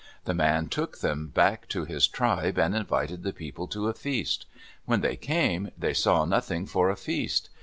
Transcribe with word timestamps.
The 0.25 0.33
man 0.33 0.67
took 0.67 0.97
them 1.01 1.27
back 1.27 1.69
to 1.69 1.85
his 1.85 2.07
tribe 2.07 2.57
and 2.57 2.75
invited 2.75 3.21
the 3.21 3.31
people 3.33 3.67
to 3.67 3.87
a 3.87 3.93
feast. 3.93 4.47
When 4.85 5.01
they 5.01 5.15
came, 5.15 5.69
they 5.77 5.93
saw 5.93 6.25
nothing 6.25 6.65
for 6.65 6.89
a 6.89 6.95
feast. 6.95 7.51